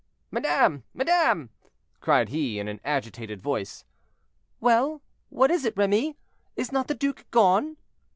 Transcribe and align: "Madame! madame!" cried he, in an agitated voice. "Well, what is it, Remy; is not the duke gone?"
"Madame! 0.31 0.83
madame!" 0.95 1.51
cried 1.99 2.29
he, 2.29 2.57
in 2.57 2.67
an 2.67 2.81
agitated 2.83 3.39
voice. 3.39 3.85
"Well, 4.59 5.03
what 5.29 5.51
is 5.51 5.63
it, 5.63 5.77
Remy; 5.77 6.17
is 6.55 6.71
not 6.71 6.87
the 6.87 6.95
duke 6.95 7.27
gone?" 7.29 7.77